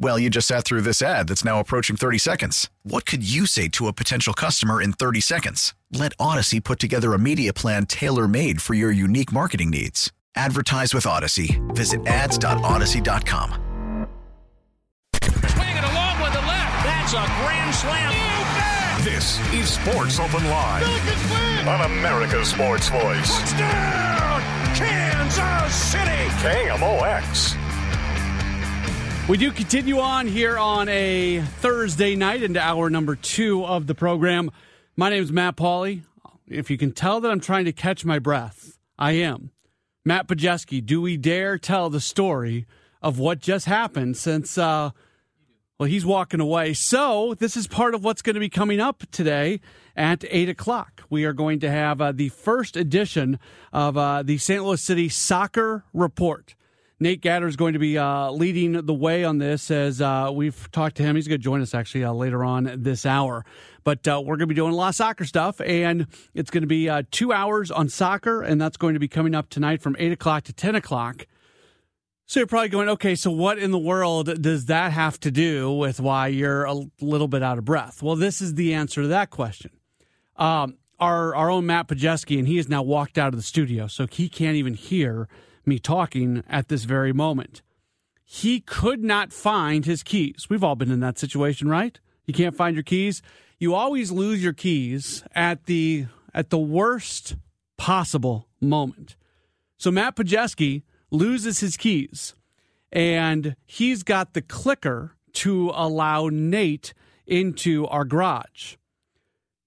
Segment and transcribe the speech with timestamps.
[0.00, 2.70] Well, you just sat through this ad that's now approaching 30 seconds.
[2.84, 5.74] What could you say to a potential customer in 30 seconds?
[5.92, 10.12] Let Audacy put together a media plan tailor made for your unique marketing needs.
[10.36, 11.58] Advertise with Audacy.
[11.74, 13.50] Visit ads.audacy.com.
[15.24, 16.84] Swinging along with the left.
[16.84, 18.14] That's a grand slam.
[19.02, 20.84] This is Sports Open Line
[21.66, 23.38] on America's Sports Voice.
[23.40, 24.42] Touchdown,
[24.76, 26.28] Kansas City.
[26.38, 27.67] KMOX.
[29.28, 33.94] We do continue on here on a Thursday night into hour number two of the
[33.94, 34.50] program.
[34.96, 36.00] My name is Matt Pauley.
[36.46, 39.50] If you can tell that I'm trying to catch my breath, I am.
[40.02, 42.66] Matt Pajeski, do we dare tell the story
[43.02, 44.92] of what just happened since, uh,
[45.78, 46.72] well, he's walking away.
[46.72, 49.60] So this is part of what's going to be coming up today
[49.94, 51.02] at 8 o'clock.
[51.10, 53.38] We are going to have uh, the first edition
[53.74, 54.64] of uh, the St.
[54.64, 56.54] Louis City Soccer Report.
[57.00, 60.68] Nate Gatter is going to be uh, leading the way on this as uh, we've
[60.72, 61.14] talked to him.
[61.14, 63.44] He's going to join us actually uh, later on this hour.
[63.84, 66.62] But uh, we're going to be doing a lot of soccer stuff, and it's going
[66.62, 69.80] to be uh, two hours on soccer, and that's going to be coming up tonight
[69.80, 71.26] from 8 o'clock to 10 o'clock.
[72.26, 75.72] So you're probably going, okay, so what in the world does that have to do
[75.72, 78.02] with why you're a little bit out of breath?
[78.02, 79.70] Well, this is the answer to that question.
[80.36, 83.86] Um, our, our own Matt Pajeski, and he has now walked out of the studio,
[83.86, 85.28] so he can't even hear–
[85.68, 87.62] me talking at this very moment.
[88.24, 90.46] He could not find his keys.
[90.50, 91.98] We've all been in that situation, right?
[92.26, 93.22] You can't find your keys.
[93.58, 97.36] You always lose your keys at the at the worst
[97.76, 99.16] possible moment.
[99.78, 102.34] So Matt Pajeski loses his keys
[102.92, 106.92] and he's got the clicker to allow Nate
[107.26, 108.76] into our garage.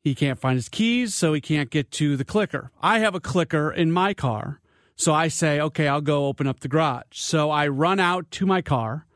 [0.04, 2.72] He can't find his keys, so he can't get to the clicker.
[2.82, 4.61] I have a clicker in my car
[5.02, 7.06] so I say, okay, I'll go open up the garage.
[7.14, 9.08] So I run out to my car.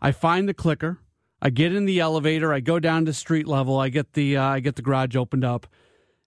[0.00, 1.00] I find the clicker.
[1.40, 2.52] I get in the elevator.
[2.52, 3.80] I go down to street level.
[3.80, 5.66] I get the uh, I get the garage opened up,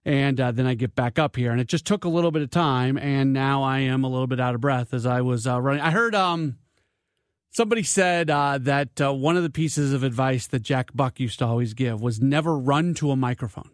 [0.04, 1.50] and uh, then I get back up here.
[1.50, 2.98] And it just took a little bit of time.
[2.98, 5.80] And now I am a little bit out of breath as I was uh, running.
[5.80, 6.58] I heard um
[7.48, 11.38] somebody said uh, that uh, one of the pieces of advice that Jack Buck used
[11.38, 13.70] to always give was never run to a microphone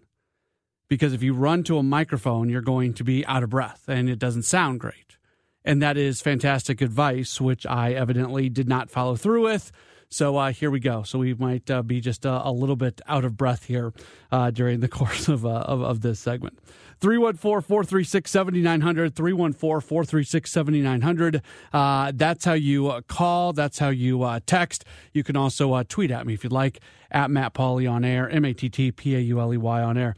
[0.88, 4.08] because if you run to a microphone, you're going to be out of breath and
[4.08, 5.16] it doesn't sound great.
[5.64, 9.72] And that is fantastic advice, which I evidently did not follow through with.
[10.12, 11.04] So uh, here we go.
[11.04, 13.94] So we might uh, be just a, a, little bit out of breath here
[14.30, 16.58] uh, during the course of, uh, of, of, this segment.
[17.00, 19.16] 314 436 7900.
[19.16, 21.42] 314 436 7900.
[21.72, 23.54] Uh, that's how you uh, call.
[23.54, 24.84] That's how you text.
[25.14, 26.80] You can also tweet at me if you'd like,
[27.10, 29.82] at Matt Pauley on air, M A T T P A U L E Y
[29.82, 30.14] on air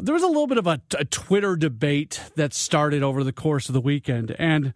[0.00, 3.68] there was a little bit of a, a, Twitter debate that started over the course
[3.68, 4.74] of the weekend, and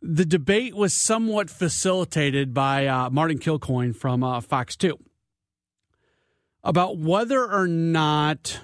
[0.00, 4.98] the debate was somewhat facilitated by uh, Martin Kilcoyne from uh, Fox 2
[6.64, 8.60] about whether or not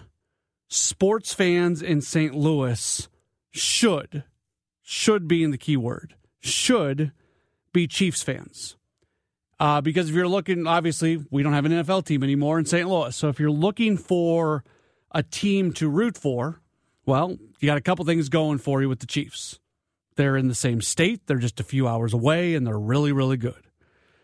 [0.68, 2.34] sports fans in St.
[2.34, 3.08] Louis
[3.50, 4.24] should,
[4.82, 7.12] should be in the key word, should
[7.72, 8.76] be Chiefs fans.
[9.60, 12.88] Uh, because if you're looking, obviously, we don't have an NFL team anymore in St.
[12.88, 13.14] Louis.
[13.16, 14.64] So if you're looking for
[15.10, 16.60] a team to root for,
[17.06, 19.58] well, you got a couple things going for you with the Chiefs.
[20.16, 23.36] They're in the same state, they're just a few hours away, and they're really, really
[23.36, 23.68] good.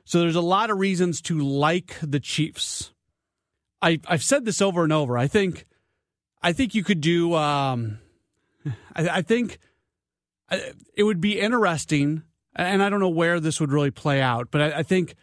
[0.04, 2.92] So there's a lot of reasons to like the Chiefs.
[3.80, 5.16] I, I've said this over and over.
[5.16, 5.66] I think,
[6.42, 7.34] I think you could do.
[7.34, 7.98] Um,
[8.96, 9.58] I, I think
[10.50, 12.22] it would be interesting,
[12.54, 15.14] and I don't know where this would really play out, but I, I think,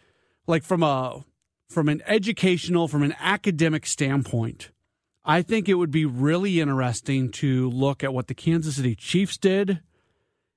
[0.46, 1.24] like from a
[1.68, 4.70] from an educational, from an academic standpoint,
[5.24, 9.38] I think it would be really interesting to look at what the Kansas City Chiefs
[9.38, 9.80] did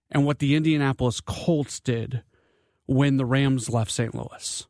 [0.09, 2.23] and what the Indianapolis Colts did
[2.87, 4.15] when the Rams left St.
[4.15, 4.67] Louis.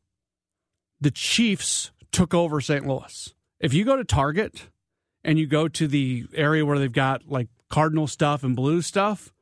[0.99, 2.85] The Chiefs took over St.
[2.85, 3.33] Louis.
[3.59, 4.69] If you go to Target
[5.23, 9.33] and you go to the area where they've got like Cardinal stuff and blue stuff,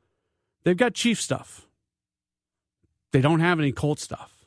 [0.62, 1.66] they've got Chief stuff.
[3.12, 4.46] They don't have any Colt stuff.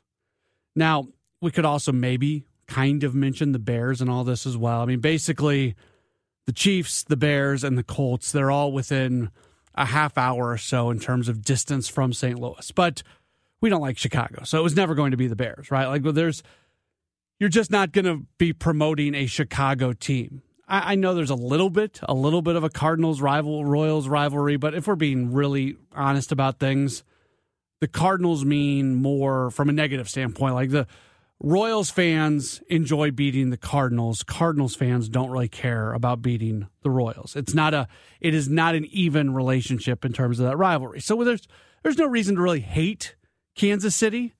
[0.76, 1.08] Now,
[1.42, 4.82] we could also maybe kind of mention the Bears and all this as well.
[4.82, 5.76] I mean, basically,
[6.48, 9.30] the Chiefs, the Bears, and the Colts, they're all within
[9.76, 12.40] a half hour or so in terms of distance from St.
[12.40, 12.72] Louis.
[12.72, 13.04] But
[13.62, 14.44] we don't like Chicago.
[14.44, 15.88] So it was never going to be the Bears, right?
[15.88, 16.42] Like, well, there's,
[17.40, 20.42] you're just not going to be promoting a Chicago team.
[20.68, 24.08] I, I know there's a little bit, a little bit of a Cardinals rival, Royals
[24.08, 27.04] rivalry, but if we're being really honest about things,
[27.82, 30.56] the Cardinals mean more from a negative standpoint.
[30.56, 30.88] Like the
[31.40, 34.24] Royals fans enjoy beating the Cardinals.
[34.24, 37.36] Cardinals fans don't really care about beating the Royals.
[37.36, 37.88] It's not a
[38.20, 41.00] it is not an even relationship in terms of that rivalry.
[41.00, 41.48] So there's
[41.84, 43.16] there's no reason to really hate
[43.56, 44.34] Kansas City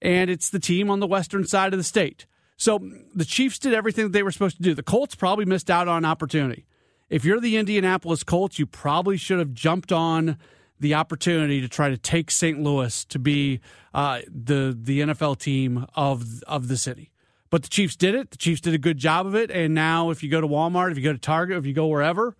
[0.00, 2.26] and it's the team on the western side of the state.
[2.56, 2.78] So
[3.14, 4.74] the Chiefs did everything that they were supposed to do.
[4.74, 6.66] The Colts probably missed out on opportunity.
[7.10, 10.38] If you're the Indianapolis Colts, you probably should have jumped on
[10.84, 12.60] the opportunity to try to take St.
[12.60, 13.60] Louis to be
[13.94, 17.10] uh, the the NFL team of of the city.
[17.48, 18.30] But the Chiefs did it.
[18.30, 19.50] The Chiefs did a good job of it.
[19.50, 21.86] And now, if you go to Walmart, if you go to Target, if you go
[21.86, 22.36] wherever,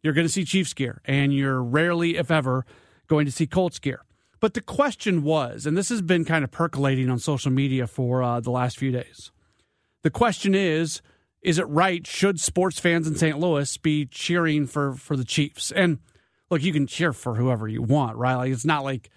[0.00, 2.64] you're going to see Chiefs gear, and you're rarely, if ever,
[3.08, 4.04] going to see Colts gear.
[4.38, 8.22] But the question was, and this has been kind of percolating on social media for
[8.22, 9.32] uh, the last few days.
[10.04, 11.02] The question is,
[11.42, 12.06] is it right?
[12.06, 13.40] Should sports fans in St.
[13.40, 15.72] Louis be cheering for for the Chiefs?
[15.72, 15.98] And
[16.50, 18.34] look, you can cheer for whoever you want, right?
[18.34, 19.10] Like it's not like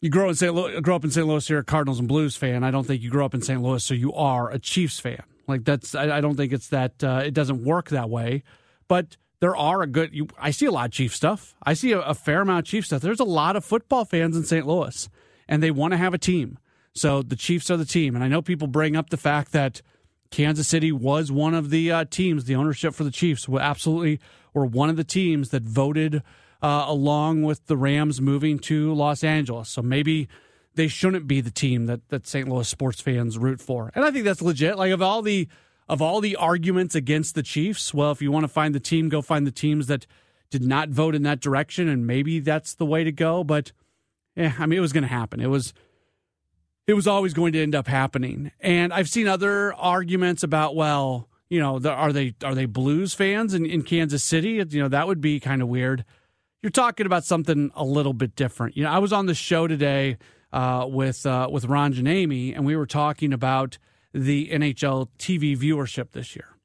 [0.00, 0.54] you grow in St.
[0.54, 1.26] Louis, grow up in St.
[1.26, 2.62] Louis, you're a Cardinals and Blues fan.
[2.62, 3.60] I don't think you grow up in St.
[3.60, 5.22] Louis, so you are a Chiefs fan.
[5.46, 7.02] Like that's, I, I don't think it's that.
[7.02, 8.44] Uh, it doesn't work that way.
[8.86, 10.14] But there are a good.
[10.14, 11.54] You, I see a lot of Chief stuff.
[11.62, 13.02] I see a, a fair amount of Chief stuff.
[13.02, 14.66] There's a lot of football fans in St.
[14.66, 15.08] Louis,
[15.48, 16.58] and they want to have a team.
[16.94, 18.14] So the Chiefs are the team.
[18.14, 19.82] And I know people bring up the fact that
[20.30, 22.44] Kansas City was one of the uh, teams.
[22.44, 24.20] The ownership for the Chiefs absolutely
[24.52, 26.22] were one of the teams that voted
[26.62, 29.68] uh, along with the Rams moving to Los Angeles.
[29.68, 30.28] So maybe
[30.74, 32.48] they shouldn't be the team that, that St.
[32.48, 33.90] Louis sports fans root for.
[33.94, 34.76] And I think that's legit.
[34.76, 35.48] Like of all the
[35.88, 39.08] of all the arguments against the Chiefs, well, if you want to find the team,
[39.08, 40.06] go find the teams that
[40.50, 43.42] did not vote in that direction, and maybe that's the way to go.
[43.42, 43.72] But
[44.36, 45.40] yeah, I mean, it was going to happen.
[45.40, 45.72] It was
[46.86, 48.50] it was always going to end up happening.
[48.60, 53.14] And I've seen other arguments about, well, you know, the, are they are they Blues
[53.14, 54.64] fans in, in Kansas City?
[54.70, 56.04] You know, that would be kind of weird
[56.62, 58.76] you're talking about something a little bit different.
[58.76, 60.18] You know, I was on the show today
[60.52, 63.78] uh, with uh, with Ron and Amy, and we were talking about
[64.12, 66.56] the NHL TV viewership this year.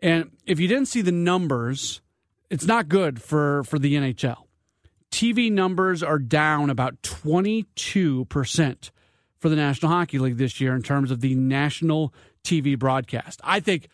[0.00, 2.00] And if you didn't see the numbers,
[2.48, 4.44] it's not good for for the NHL.
[5.10, 8.90] TV numbers are down about 22%
[9.38, 12.14] for the National Hockey League this year in terms of the national
[12.44, 13.40] TV broadcast.
[13.42, 13.88] I think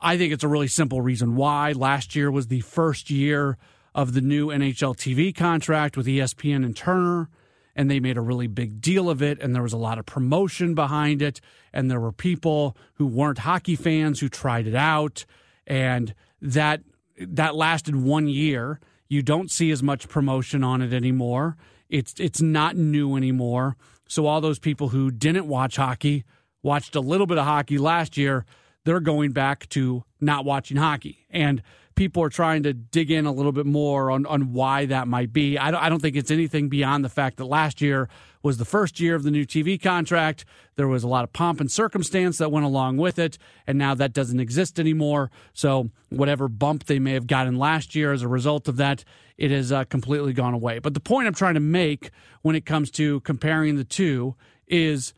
[0.00, 1.72] I think it's a really simple reason why.
[1.72, 3.56] Last year was the first year
[3.94, 7.28] of the new NHL TV contract with ESPN and Turner.
[7.76, 10.04] And they made a really big deal of it, and there was a lot of
[10.04, 11.40] promotion behind it.
[11.72, 15.24] And there were people who weren't hockey fans who tried it out,
[15.66, 16.82] and that
[17.16, 18.80] that lasted one year.
[19.08, 21.56] You don't see as much promotion on it anymore.
[21.88, 23.76] It's it's not new anymore.
[24.08, 26.24] So all those people who didn't watch hockey
[26.62, 28.44] watched a little bit of hockey last year.
[28.84, 31.62] They're going back to not watching hockey, and
[32.00, 35.34] people are trying to dig in a little bit more on, on why that might
[35.34, 35.58] be.
[35.58, 38.08] I don't, I don't think it's anything beyond the fact that last year
[38.42, 40.46] was the first year of the new TV contract.
[40.76, 43.36] There was a lot of pomp and circumstance that went along with it,
[43.66, 45.30] and now that doesn't exist anymore.
[45.52, 49.04] So, whatever bump they may have gotten last year as a result of that,
[49.36, 50.78] it has uh, completely gone away.
[50.78, 55.12] But the point I'm trying to make when it comes to comparing the two is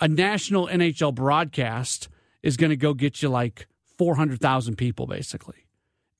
[0.00, 2.08] a national NHL broadcast
[2.44, 3.66] is going to go get you like
[3.96, 5.64] 400,000 people, basically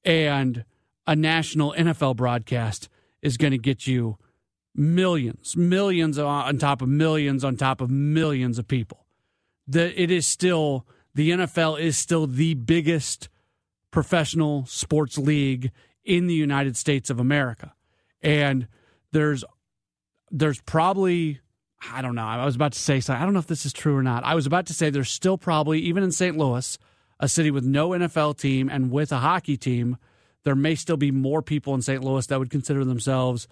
[0.09, 0.65] and
[1.07, 2.89] a national NFL broadcast
[3.21, 4.17] is going to get you
[4.75, 9.05] millions, millions on top of millions on top of millions of people.
[9.67, 13.29] That it is still the NFL is still the biggest
[13.91, 15.73] professional sports league
[16.05, 17.75] in the United States of America.
[18.23, 18.67] And
[19.13, 19.45] there's
[20.31, 21.41] there's probably
[21.93, 22.25] I don't know.
[22.25, 23.21] I was about to say something.
[23.21, 24.25] I don't know if this is true or not.
[24.25, 26.39] I was about to say there's still probably even in St.
[26.39, 26.79] Louis
[27.21, 29.97] a city with no NFL team and with a hockey team,
[30.45, 32.03] there may still be more people in St.
[32.03, 33.49] Louis that would consider themselves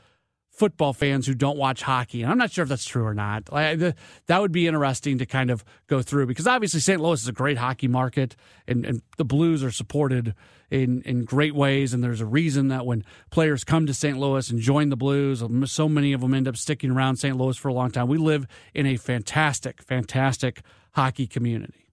[0.57, 2.23] football fans who don't watch hockey.
[2.23, 3.53] And I'm not sure if that's true or not.
[3.53, 3.95] Like, the,
[4.27, 7.01] that would be interesting to kind of go through because obviously St.
[7.01, 10.35] Louis is a great hockey market and, and the Blues are supported
[10.71, 11.93] in, in great ways.
[11.93, 14.19] And there's a reason that when players come to St.
[14.19, 17.37] Louis and join the Blues, so many of them end up sticking around St.
[17.37, 18.09] Louis for a long time.
[18.09, 21.86] We live in a fantastic, fantastic hockey community.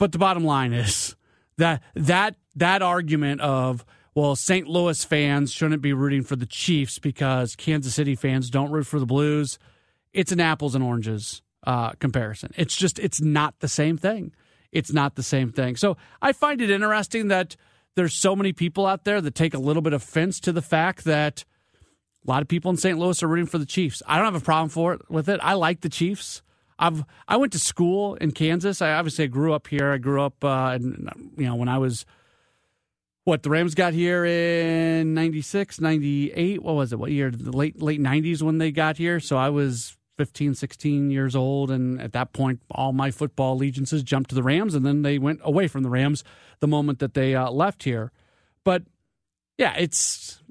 [0.00, 1.14] But the bottom line is
[1.58, 4.66] that that that argument of well, St.
[4.66, 8.98] Louis fans shouldn't be rooting for the Chiefs because Kansas City fans don't root for
[8.98, 9.58] the Blues.
[10.12, 12.50] It's an apples and oranges uh, comparison.
[12.56, 14.32] It's just it's not the same thing.
[14.72, 15.76] It's not the same thing.
[15.76, 17.56] So I find it interesting that
[17.94, 20.62] there's so many people out there that take a little bit of offense to the
[20.62, 21.44] fact that
[22.26, 22.98] a lot of people in St.
[22.98, 24.02] Louis are rooting for the Chiefs.
[24.06, 25.40] I don't have a problem for it with it.
[25.42, 26.40] I like the Chiefs.
[26.80, 28.80] I've I went to school in Kansas.
[28.80, 29.92] I obviously grew up here.
[29.92, 32.06] I grew up, uh, and you know, when I was
[33.24, 36.62] what the Rams got here in 96, 98.
[36.62, 36.98] What was it?
[36.98, 37.30] What year?
[37.30, 39.20] The late late 90s when they got here.
[39.20, 44.02] So I was 15, 16 years old, and at that point, all my football allegiances
[44.02, 46.24] jumped to the Rams, and then they went away from the Rams
[46.60, 48.10] the moment that they uh, left here.
[48.64, 48.84] But
[49.58, 50.42] yeah, it's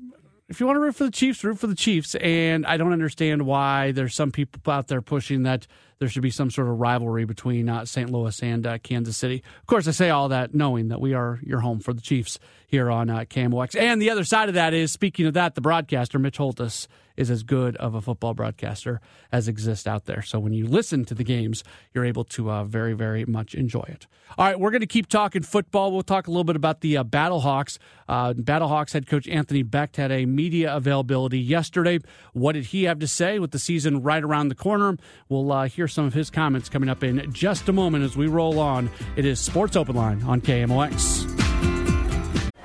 [0.48, 2.16] if you want to root for the Chiefs, root for the Chiefs.
[2.16, 5.68] And I don't understand why there's some people out there pushing that
[6.00, 8.10] there should be some sort of rivalry between uh, St.
[8.10, 9.44] Louis and uh, Kansas City.
[9.60, 12.40] Of course, I say all that knowing that we are your home for the Chiefs
[12.68, 13.76] here on uh, KMOX.
[13.76, 16.88] And the other side of that is, speaking of that, the broadcaster, Mitch Holthus,
[17.20, 20.22] is as good of a football broadcaster as exists out there.
[20.22, 23.84] So when you listen to the games, you're able to uh, very, very much enjoy
[23.88, 24.08] it.
[24.38, 25.92] All right, we're going to keep talking football.
[25.92, 27.78] We'll talk a little bit about the uh, Battlehawks.
[28.08, 32.00] Uh, Battlehawks head coach Anthony Becht had a media availability yesterday.
[32.34, 34.98] What did he have to say with the season right around the corner?
[35.28, 38.28] We'll uh, hear some of his comments coming up in just a moment as we
[38.28, 38.90] roll on.
[39.18, 41.49] It is Sports Open Line on KMOX.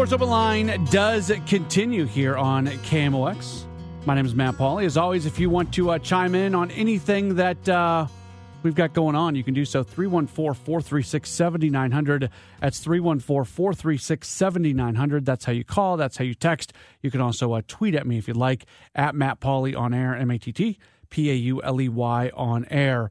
[0.00, 3.64] Sports Open Line does continue here on KMOX.
[4.06, 4.86] My name is Matt Pauley.
[4.86, 8.06] As always, if you want to uh, chime in on anything that uh,
[8.62, 12.30] we've got going on, you can do so 314 436 7900.
[12.62, 15.26] That's 314 436 7900.
[15.26, 16.72] That's how you call, that's how you text.
[17.02, 18.64] You can also uh, tweet at me if you'd like,
[18.94, 20.78] at Matt Pauley on air, M A T T
[21.10, 23.10] P A U L E Y on air.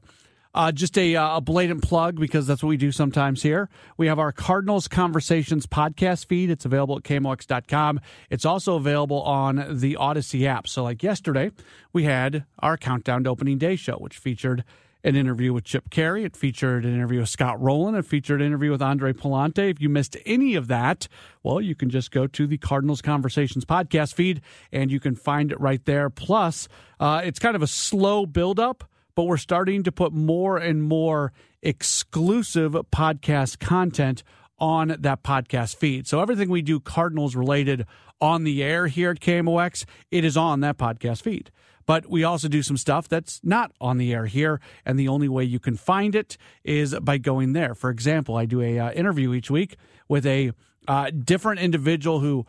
[0.52, 3.68] Uh, just a, uh, a blatant plug because that's what we do sometimes here.
[3.96, 6.50] We have our Cardinals Conversations podcast feed.
[6.50, 8.00] It's available at KMOX.com.
[8.30, 10.66] It's also available on the Audacy app.
[10.66, 11.52] So, like yesterday,
[11.92, 14.64] we had our Countdown to Opening Day show, which featured
[15.02, 16.24] an interview with Chip Caray.
[16.24, 17.94] It featured an interview with Scott Rolen.
[17.94, 19.70] It featured an interview with Andre Pallante.
[19.70, 21.08] If you missed any of that,
[21.42, 24.42] well, you can just go to the Cardinals Conversations podcast feed
[24.72, 26.10] and you can find it right there.
[26.10, 30.82] Plus, uh, it's kind of a slow build-up but we're starting to put more and
[30.82, 34.22] more exclusive podcast content
[34.58, 36.06] on that podcast feed.
[36.06, 37.86] So everything we do Cardinals related
[38.20, 41.50] on the air here at KMOX, it is on that podcast feed.
[41.86, 45.28] But we also do some stuff that's not on the air here, and the only
[45.28, 47.74] way you can find it is by going there.
[47.74, 49.76] For example, I do a uh, interview each week
[50.06, 50.52] with a
[50.86, 52.46] uh, different individual who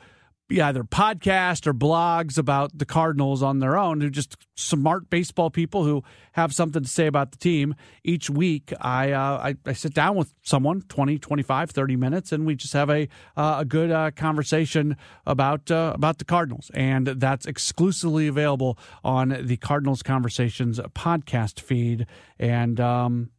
[0.59, 3.99] either podcast or blogs about the Cardinals on their own.
[3.99, 6.03] They're just smart baseball people who
[6.33, 7.75] have something to say about the team.
[8.03, 12.45] Each week, I, uh, I, I, sit down with someone 20, 25, 30 minutes, and
[12.45, 16.69] we just have a, uh, a good uh, conversation about, uh, about the Cardinals.
[16.73, 22.07] And that's exclusively available on the Cardinals Conversations podcast feed.
[22.39, 23.29] And, um,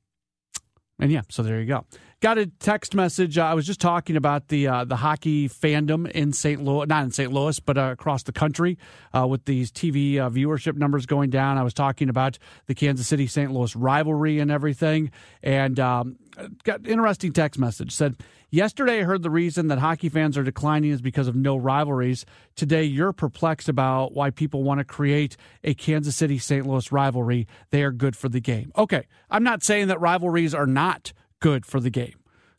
[0.99, 1.85] and yeah, so there you go
[2.23, 3.37] got a text message.
[3.37, 6.63] Uh, I was just talking about the uh, the hockey fandom in St.
[6.63, 7.31] Louis, not in St.
[7.31, 8.79] Louis, but uh, across the country,
[9.13, 11.59] uh, with these TV uh, viewership numbers going down.
[11.59, 13.53] I was talking about the Kansas City St.
[13.53, 15.11] Louis rivalry and everything,
[15.43, 16.17] and um,
[16.63, 18.17] got interesting text message said.
[18.55, 22.27] Yesterday, I heard the reason that hockey fans are declining is because of no rivalries.
[22.55, 26.67] Today, you're perplexed about why people want to create a Kansas City St.
[26.67, 27.49] Louis rivalry.
[27.71, 28.71] They are good for the game.
[28.77, 32.15] Okay, I'm not saying that rivalries are not good for the game.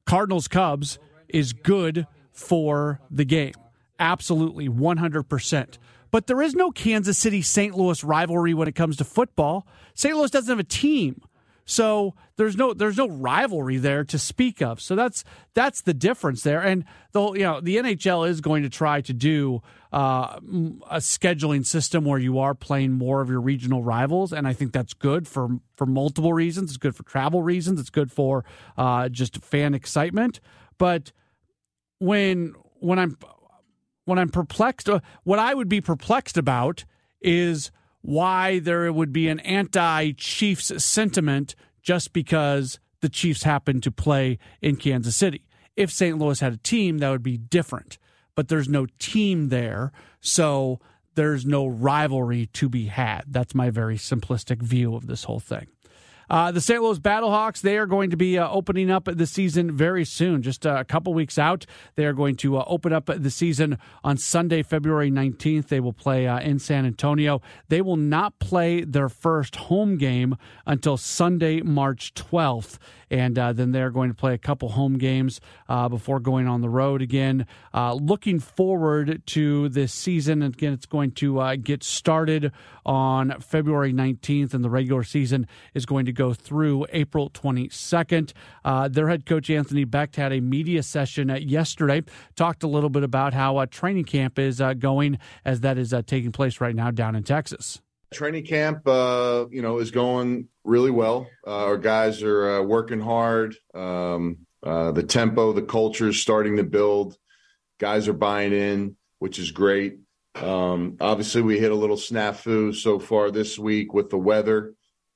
[0.05, 3.53] Cardinals Cubs is good for the game.
[3.97, 5.77] Absolutely, 100%.
[6.11, 7.75] But there is no Kansas City St.
[7.75, 9.65] Louis rivalry when it comes to football.
[9.95, 10.15] St.
[10.15, 11.21] Louis doesn't have a team.
[11.65, 14.82] So there's no there's no rivalry there to speak of.
[14.82, 16.62] So that's that's the difference there.
[16.62, 20.39] And the you know the NHL is going to try to do uh,
[20.89, 24.74] a scheduling system where you are playing more of your regional rivals, and I think
[24.74, 26.72] that's good for for multiple reasons.
[26.72, 27.79] It's good for travel reasons.
[27.79, 28.43] It's good for
[28.77, 30.39] uh, just fan excitement.
[30.77, 31.12] But
[32.00, 33.17] when when I'm
[34.05, 36.84] when I'm perplexed, uh, what I would be perplexed about
[37.22, 37.72] is
[38.03, 44.38] why there would be an anti Chiefs sentiment just because the Chiefs happen to play
[44.62, 45.45] in Kansas City.
[45.75, 46.19] If St.
[46.19, 47.98] Louis had a team, that would be different.
[48.36, 49.91] But there's no team there,
[50.22, 50.79] so
[51.15, 53.24] there's no rivalry to be had.
[53.27, 55.67] That's my very simplistic view of this whole thing.
[56.33, 56.81] Uh, the St.
[56.81, 60.65] Louis Battlehawks, they are going to be uh, opening up the season very soon, just
[60.65, 61.67] uh, a couple weeks out.
[61.93, 65.67] They are going to uh, open up the season on Sunday, February 19th.
[65.67, 67.39] They will play uh, in San Antonio.
[67.69, 70.35] They will not play their first home game
[70.65, 72.79] until Sunday, March 12th
[73.11, 75.39] and uh, then they're going to play a couple home games
[75.91, 77.45] before going on the road again.
[77.71, 80.41] Looking forward to this season.
[80.41, 82.51] Again, it's going to get started
[82.85, 88.33] on February 19th, and the regular season is going to go through April 22nd.
[88.63, 92.03] Uh, their head coach, Anthony Becht, had a media session yesterday,
[92.35, 96.61] talked a little bit about how training camp is going as that is taking place
[96.61, 97.81] right now down in Texas.
[98.13, 101.27] Training camp, uh, you know, is going really well.
[101.45, 103.55] Uh, our guys are uh, working hard.
[103.73, 107.17] Um, uh, the tempo, the culture is starting to build.
[107.79, 109.97] Guys are buying in, which is great.
[110.36, 114.74] Um, obviously, we hit a little snafu so far this week with the weather.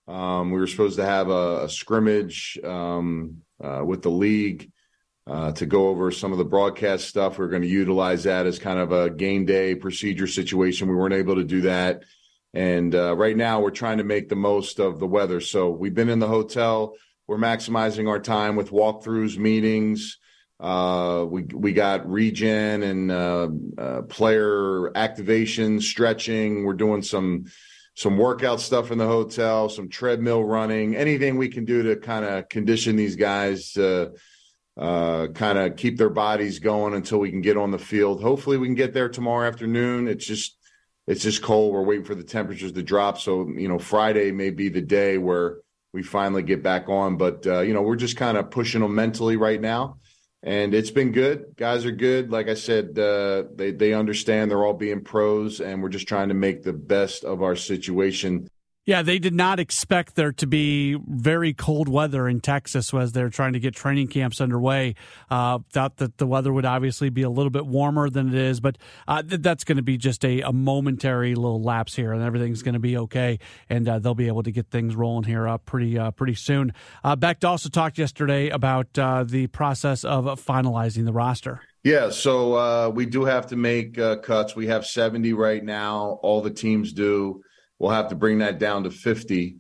[0.08, 4.72] Um, we were supposed to have a, a scrimmage um, uh, with the league
[5.26, 7.38] uh, to go over some of the broadcast stuff.
[7.38, 10.88] We we're going to utilize that as kind of a game day procedure situation.
[10.88, 12.04] We weren't able to do that.
[12.54, 15.42] And uh, right now, we're trying to make the most of the weather.
[15.42, 16.96] So we've been in the hotel.
[17.28, 20.18] We're maximizing our time with walkthroughs, meetings.
[20.60, 26.65] Uh, we we got regen and uh, uh, player activation, stretching.
[26.65, 27.46] We're doing some
[27.96, 32.26] some workout stuff in the hotel, some treadmill running, anything we can do to kind
[32.26, 34.13] of condition these guys to
[34.78, 38.22] uh, kind of keep their bodies going until we can get on the field.
[38.22, 40.08] Hopefully, we can get there tomorrow afternoon.
[40.08, 40.58] It's just
[41.08, 41.74] it's just cold.
[41.74, 43.20] We're waiting for the temperatures to drop.
[43.20, 45.58] So, you know, Friday may be the day where
[45.93, 47.17] we finally get back on.
[47.17, 50.00] But, uh, you know, we're just kind of pushing them mentally right now.
[50.43, 51.56] And it's been good.
[51.58, 52.32] Guys are good.
[52.32, 56.30] Like I said, uh, they, they understand they're all being pros, and we're just trying
[56.30, 58.47] to make the best of our situation.
[58.88, 63.30] Yeah, they did not expect there to be very cold weather in Texas as they're
[63.30, 64.95] trying to get training camps underway.
[65.30, 68.62] Uh, thought that the weather would obviously be a little bit warmer than it is,
[68.62, 72.23] but uh, th- that's going to be just a, a, momentary little lapse here, and
[72.23, 75.50] everything's going to be okay, and uh, they'll be able to get things rolling here
[75.50, 76.73] up pretty uh, pretty soon.
[77.04, 81.60] Uh, Becht also talked yesterday about uh, the process of finalizing the roster.
[81.84, 84.56] Yeah, so we do have to make cuts.
[84.56, 86.19] We have 70 right now.
[86.21, 87.41] All the teams do.
[87.80, 89.58] We'll have to bring that down to 50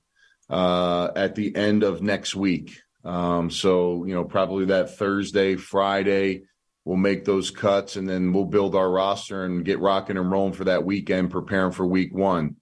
[0.49, 2.79] uh, at the end of next week.
[3.03, 6.43] Um, so, you know, probably that Thursday, Friday,
[6.83, 10.53] we'll make those cuts and then we'll build our roster and get rocking and rolling
[10.53, 12.55] for that weekend, preparing for week one.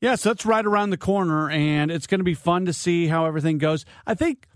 [0.00, 3.26] Yes, that's right around the corner, and it's going to be fun to see how
[3.26, 3.84] everything goes.
[4.06, 4.48] I think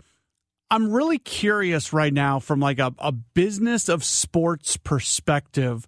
[0.71, 5.87] I'm really curious right now from like a, a business of sports perspective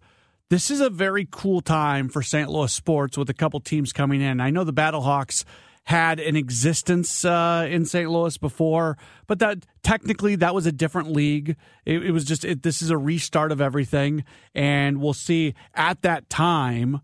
[0.49, 2.49] this is a very cool time for St.
[2.49, 4.39] Louis sports with a couple teams coming in.
[4.39, 5.43] I know the Battlehawks
[5.83, 8.09] had an existence uh, in St.
[8.09, 11.55] Louis before, but that technically that was a different league.
[11.85, 16.01] It, it was just it, this is a restart of everything, and we'll see at
[16.01, 17.01] that time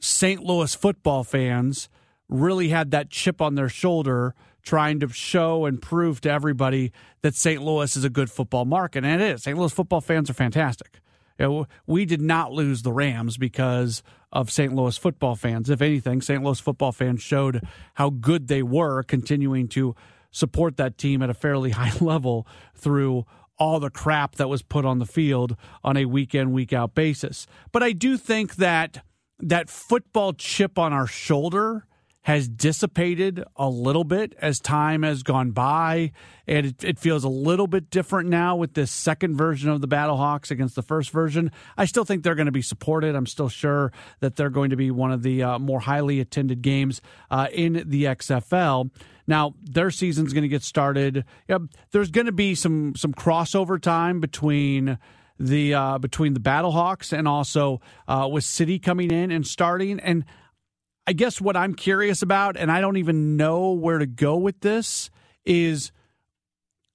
[0.00, 0.42] St.
[0.42, 1.88] Louis football fans
[2.28, 7.34] really had that chip on their shoulder trying to show and prove to everybody that
[7.34, 7.62] St.
[7.62, 9.42] Louis is a good football market and it is.
[9.42, 9.56] St.
[9.56, 11.00] Louis football fans are fantastic.
[11.38, 14.74] You know, we did not lose the Rams because of St.
[14.74, 15.70] Louis football fans.
[15.70, 16.42] If anything, St.
[16.42, 19.94] Louis football fans showed how good they were, continuing to
[20.30, 23.24] support that team at a fairly high level through
[23.58, 26.94] all the crap that was put on the field on a week in, week out
[26.94, 27.46] basis.
[27.72, 29.04] But I do think that
[29.40, 31.86] that football chip on our shoulder
[32.28, 36.12] has dissipated a little bit as time has gone by.
[36.46, 39.88] And it, it, feels a little bit different now with this second version of the
[39.88, 41.50] Battlehawks against the first version.
[41.78, 43.16] I still think they're going to be supported.
[43.16, 46.60] I'm still sure that they're going to be one of the uh, more highly attended
[46.60, 48.90] games uh, in the XFL.
[49.26, 51.24] Now their season's going to get started.
[51.48, 51.62] Yep,
[51.92, 54.98] there's going to be some some crossover time between
[55.40, 59.98] the uh, between the Battlehawks and also uh, with City coming in and starting.
[59.98, 60.26] And
[61.08, 64.60] I guess what I'm curious about, and I don't even know where to go with
[64.60, 65.08] this,
[65.46, 65.90] is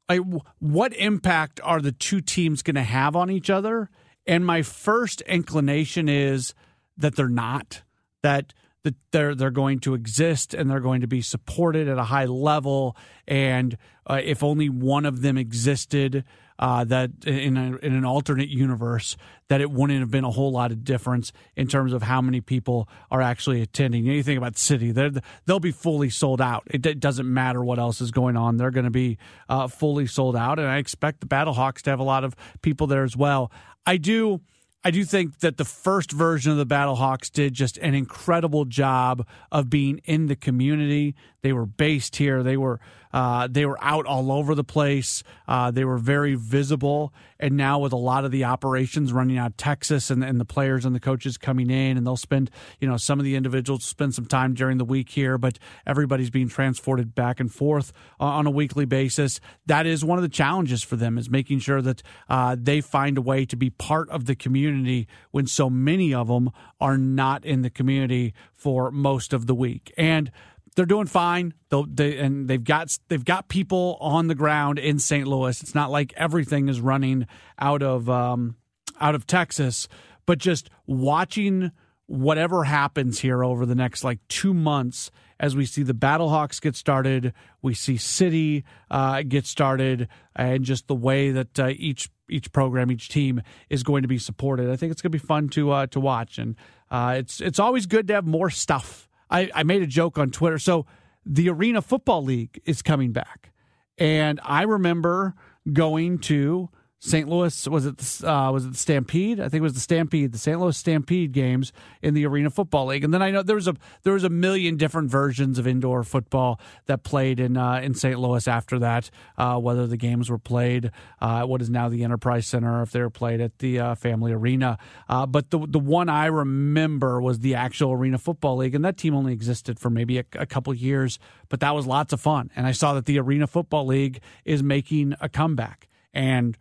[0.08, 3.90] I, what impact are the two teams going to have on each other?
[4.28, 6.54] And my first inclination is
[6.96, 7.82] that they're not.
[8.22, 12.04] That that they're they're going to exist and they're going to be supported at a
[12.04, 12.96] high level.
[13.28, 16.26] And uh, if only one of them existed,
[16.60, 19.18] uh, that in, a, in an alternate universe
[19.48, 22.42] that it wouldn't have been a whole lot of difference in terms of how many
[22.42, 24.08] people are actually attending.
[24.08, 26.64] Anything about City, they'll be fully sold out.
[26.68, 29.18] It, it, doesn't matter what else is going on; they're going to be
[29.50, 32.88] uh, fully sold out, and I expect the Battlehawks to have a lot of people
[32.88, 33.52] there as well.
[33.86, 34.42] I do.
[34.86, 39.26] I do think that the first version of the Battlehawks did just an incredible job
[39.50, 41.16] of being in the community.
[41.42, 42.44] They were based here.
[42.44, 42.82] They were
[43.14, 45.24] uh, they were out all over the place.
[45.48, 47.14] Uh, they were very visible.
[47.40, 50.46] And now with a lot of the operations running out of Texas and, and the
[50.46, 52.50] players and the coaches coming in, and they'll spend
[52.80, 56.30] you know some of the individuals spend some time during the week here, but everybody's
[56.30, 59.40] being transported back and forth on a weekly basis.
[59.66, 63.18] That is one of the challenges for them is making sure that uh, they find
[63.18, 66.50] a way to be part of the community when so many of them
[66.80, 69.94] are not in the community for most of the week.
[69.98, 70.32] And
[70.74, 71.54] they're doing fine.
[71.70, 75.28] They'll, they and they've got they've got people on the ground in St.
[75.28, 75.62] Louis.
[75.62, 77.28] It's not like everything is running
[77.60, 78.56] out of um,
[79.00, 79.88] out of Texas,
[80.26, 81.72] but just watching
[82.06, 85.10] whatever happens here over the next like two months
[85.40, 90.88] as we see the Battlehawks get started, we see City uh, get started, and just
[90.88, 94.70] the way that uh, each each program, each team is going to be supported.
[94.70, 96.56] I think it's going to be fun to uh, to watch, and
[96.90, 100.30] uh, it's it's always good to have more stuff I, I made a joke on
[100.32, 100.60] Twitter.
[100.60, 100.86] So
[101.26, 103.52] the Arena Football League is coming back.
[103.98, 105.34] And I remember
[105.72, 106.70] going to
[107.06, 107.28] St.
[107.28, 109.42] Louis was it the, uh, was it the Stampede?
[109.42, 110.58] I think it was the Stampede, the St.
[110.58, 113.04] Louis Stampede games in the Arena Football League.
[113.04, 116.06] And then I know there was a there was a million different versions of indoor
[116.06, 118.18] football that played in uh, in St.
[118.18, 119.10] Louis after that.
[119.38, 122.92] Uh, whether the games were played uh, at what is now the Enterprise Center, if
[122.92, 124.78] they were played at the uh, Family Arena.
[125.10, 128.96] Uh, but the the one I remember was the actual Arena Football League, and that
[128.96, 132.50] team only existed for maybe a, a couple years, but that was lots of fun.
[132.56, 136.58] And I saw that the Arena Football League is making a comeback and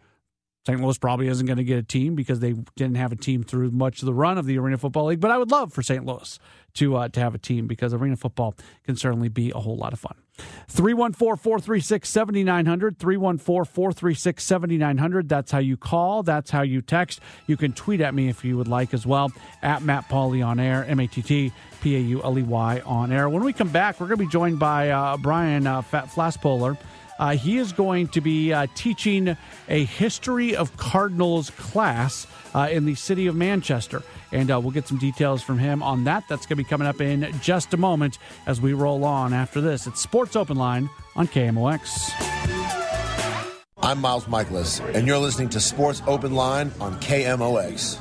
[0.66, 0.81] St.
[0.81, 3.72] Louis probably isn't going to get a team because they didn't have a team through
[3.72, 5.18] much of the run of the Arena Football League.
[5.18, 6.07] But I would love for St.
[6.07, 6.38] Louis
[6.75, 9.92] to uh, to have a team because Arena Football can certainly be a whole lot
[9.92, 10.14] of fun.
[10.68, 12.98] 314 436 7900.
[12.98, 15.29] 314 436 7900.
[15.29, 16.22] That's how you call.
[16.22, 17.20] That's how you text.
[17.48, 20.61] You can tweet at me if you would like as well at Matt Pauley on
[20.61, 23.29] air, M A T T P A U L E Y on air.
[23.29, 26.79] When we come back, we're going to be joined by uh, Brian uh, Flaspohler.
[27.23, 29.37] Uh, he is going to be uh, teaching
[29.69, 34.03] a history of Cardinals class uh, in the city of Manchester.
[34.33, 36.25] And uh, we'll get some details from him on that.
[36.29, 39.61] That's going to be coming up in just a moment as we roll on after
[39.61, 39.87] this.
[39.87, 42.11] It's Sports Open Line on KMOX.
[43.79, 48.01] I'm Miles Michaelis, and you're listening to Sports Open Line on KMOX.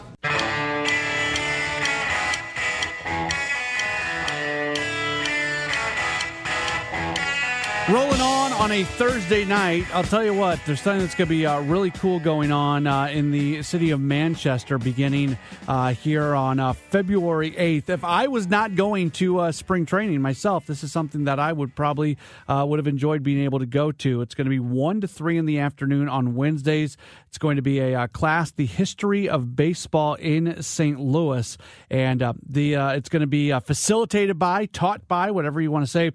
[7.91, 9.87] Rolling on on a Thursday night.
[9.91, 12.85] I'll tell you what, there's something that's going to be uh, really cool going on
[12.85, 15.35] uh, in the city of Manchester beginning
[15.67, 17.89] uh, here on uh, February 8th.
[17.89, 21.51] If I was not going to uh, spring training myself, this is something that I
[21.51, 24.21] would probably uh, would have enjoyed being able to go to.
[24.21, 26.97] It's going to be 1 to 3 in the afternoon on Wednesdays.
[27.29, 30.99] It's going to be a class, The History of Baseball in St.
[30.99, 31.57] Louis.
[31.89, 36.11] And the it's going to be facilitated by, taught by, whatever you want to say,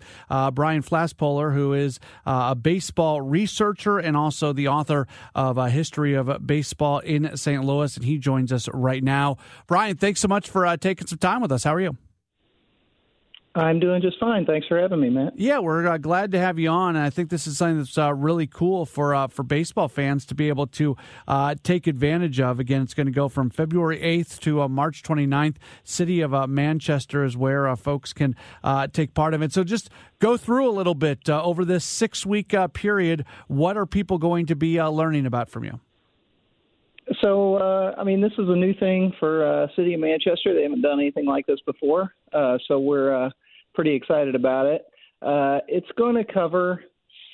[0.52, 1.98] Brian Flaspohler, who is
[2.35, 7.64] uh, a baseball researcher and also the author of a history of baseball in St.
[7.64, 7.96] Louis.
[7.96, 9.36] And he joins us right now.
[9.66, 11.64] Brian, thanks so much for uh, taking some time with us.
[11.64, 11.96] How are you?
[13.56, 14.44] I'm doing just fine.
[14.44, 15.32] Thanks for having me, Matt.
[15.38, 17.96] Yeah, we're uh, glad to have you on, and I think this is something that's
[17.96, 20.94] uh, really cool for uh, for baseball fans to be able to
[21.26, 22.60] uh, take advantage of.
[22.60, 25.56] Again, it's going to go from February 8th to uh, March 29th.
[25.84, 28.36] City of uh, Manchester is where folks can
[28.92, 29.52] take part of it.
[29.52, 29.88] So just
[30.18, 33.24] go through a little bit over this six week period.
[33.48, 35.80] What are people going to be learning about from you?
[37.22, 40.54] So, uh, I mean, this is a new thing for uh, City of Manchester.
[40.54, 43.30] They haven't done anything like this before, uh, so we're uh,
[43.76, 44.82] pretty excited about it.
[45.22, 46.82] Uh, it's going to cover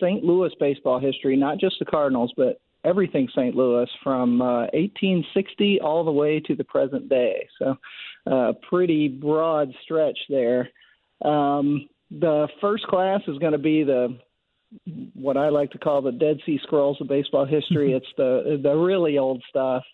[0.00, 0.22] St.
[0.22, 3.54] Louis baseball history, not just the Cardinals, but everything St.
[3.54, 7.48] Louis from uh, 1860 all the way to the present day.
[7.58, 7.76] So,
[8.30, 10.68] uh, pretty broad stretch there.
[11.24, 14.18] Um, the first class is going to be the
[15.14, 17.92] what I like to call the Dead Sea Scrolls of baseball history.
[17.96, 19.84] It's the the really old stuff,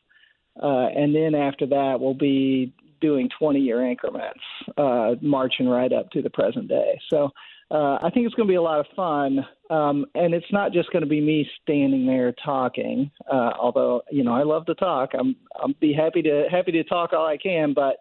[0.60, 4.40] uh, and then after that we'll be doing 20 year increments,
[4.76, 6.98] uh, marching right up to the present day.
[7.10, 7.30] So.
[7.70, 10.72] Uh, I think it's going to be a lot of fun, um, and it's not
[10.72, 13.10] just going to be me standing there talking.
[13.30, 16.84] Uh, although you know I love to talk, I'm I'll be happy to happy to
[16.84, 17.74] talk all I can.
[17.74, 17.98] But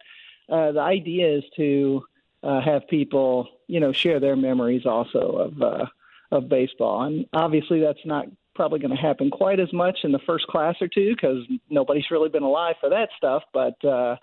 [0.50, 2.06] uh, the idea is to
[2.44, 5.86] uh, have people you know share their memories also of uh,
[6.32, 7.04] of baseball.
[7.04, 10.76] And obviously, that's not probably going to happen quite as much in the first class
[10.82, 13.44] or two because nobody's really been alive for that stuff.
[13.54, 14.16] But uh,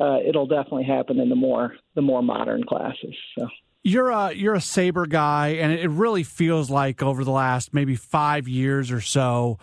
[0.00, 3.14] uh, it'll definitely happen in the more the more modern classes.
[3.38, 3.48] So.
[3.84, 7.96] You're a you're a SABR guy, and it really feels like over the last maybe
[7.96, 9.58] five years or so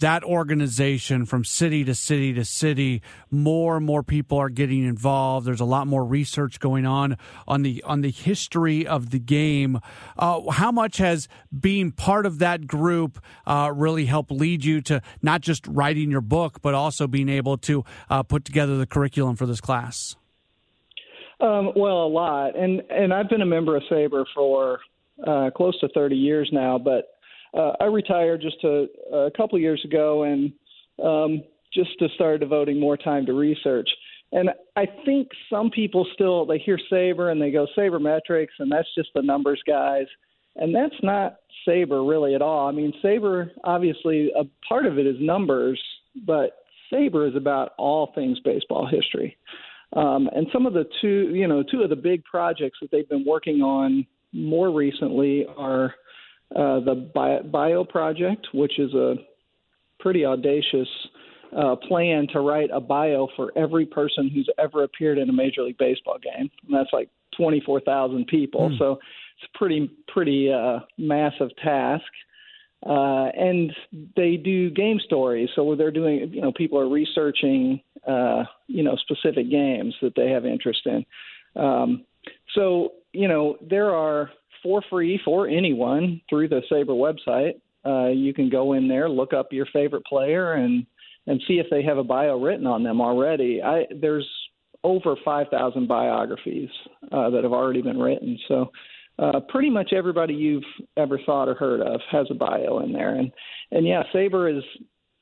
[0.00, 5.46] that organization from city to city to city more and more people are getting involved.
[5.46, 9.80] There's a lot more research going on on the on the history of the game.
[10.18, 11.28] Uh, how much has
[11.58, 16.20] being part of that group uh, really helped lead you to not just writing your
[16.20, 20.16] book but also being able to uh, put together the curriculum for this class?
[21.40, 22.56] Um, well a lot.
[22.56, 24.80] And and i've been a member of SABR for
[25.24, 27.13] uh, close to 30 years now but
[27.56, 30.52] uh, I retired just a, a couple years ago and
[31.02, 33.88] um, just to start devoting more time to research.
[34.32, 38.70] And I think some people still they hear SABR and they go Saber metrics, and
[38.70, 40.06] that's just the numbers guys,
[40.56, 41.36] and that's not
[41.66, 42.68] SABR really at all.
[42.68, 45.80] I mean SABR obviously a part of it is numbers,
[46.26, 49.36] but SABR is about all things baseball history.
[49.92, 53.08] Um, and some of the two, you know, two of the big projects that they've
[53.08, 55.94] been working on more recently are
[56.54, 59.14] uh, the Bio, Bio Project, which is a
[60.00, 60.88] pretty audacious
[61.56, 65.62] uh, plan to write a bio for every person who's ever appeared in a Major
[65.62, 66.50] League Baseball game.
[66.66, 68.70] And that's like 24,000 people.
[68.70, 68.78] Mm.
[68.78, 72.04] So it's a pretty, pretty uh, massive task.
[72.84, 73.72] Uh, and
[74.14, 75.48] they do game stories.
[75.54, 80.30] So they're doing, you know, people are researching, uh, you know, specific games that they
[80.30, 81.06] have interest in.
[81.56, 82.04] Um,
[82.54, 84.30] so, you know, there are
[84.64, 87.60] for free for anyone through the SABR website.
[87.86, 90.84] Uh, you can go in there, look up your favorite player, and
[91.26, 93.62] and see if they have a bio written on them already.
[93.62, 94.28] I there's
[94.82, 96.68] over 5,000 biographies
[97.10, 98.38] uh, that have already been written.
[98.48, 98.70] So
[99.18, 100.62] uh, pretty much everybody you've
[100.96, 103.14] ever thought or heard of has a bio in there.
[103.14, 103.30] And
[103.70, 104.64] and yeah, SABR is,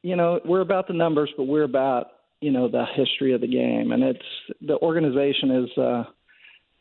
[0.02, 2.06] you know, we're about the numbers, but we're about
[2.40, 5.78] you know the history of the game, and it's the organization is.
[5.78, 6.04] Uh,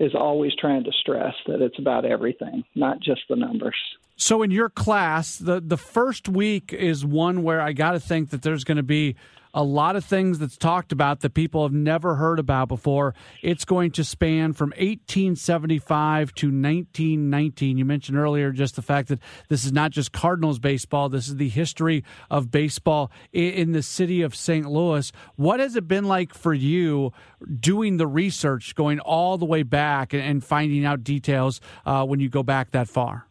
[0.01, 3.75] is always trying to stress that it's about everything, not just the numbers.
[4.21, 8.29] So in your class, the the first week is one where I got to think
[8.29, 9.15] that there's going to be
[9.51, 13.15] a lot of things that's talked about that people have never heard about before.
[13.41, 17.79] It's going to span from 1875 to 1919.
[17.79, 19.17] You mentioned earlier just the fact that
[19.49, 24.21] this is not just Cardinals baseball, this is the history of baseball in the city
[24.21, 24.69] of St.
[24.69, 25.11] Louis.
[25.35, 27.11] What has it been like for you
[27.59, 32.29] doing the research, going all the way back and finding out details uh, when you
[32.29, 33.25] go back that far?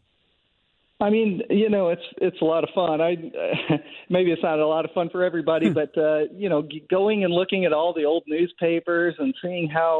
[1.00, 3.00] I mean, you know, it's it's a lot of fun.
[3.00, 3.76] I uh,
[4.10, 5.74] maybe it's not a lot of fun for everybody, hmm.
[5.74, 9.98] but uh, you know, going and looking at all the old newspapers and seeing how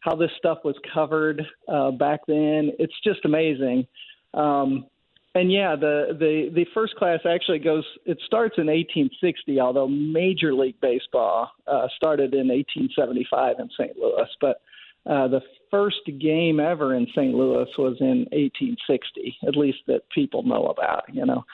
[0.00, 3.86] how this stuff was covered uh, back then, it's just amazing.
[4.32, 4.86] Um,
[5.34, 7.84] and yeah, the the the first class actually goes.
[8.06, 13.96] It starts in 1860, although Major League Baseball uh, started in 1875 in St.
[13.98, 14.62] Louis, but
[15.06, 17.34] uh, the first game ever in St.
[17.34, 21.44] Louis was in 1860, at least that people know about, you know.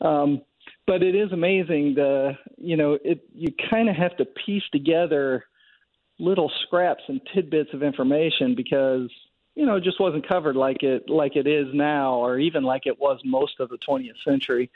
[0.00, 0.42] Um,
[0.86, 5.44] but it is amazing the you know it you kind of have to piece together
[6.18, 9.08] little scraps and tidbits of information because
[9.54, 12.86] you know it just wasn't covered like it like it is now or even like
[12.86, 14.70] it was most of the 20th century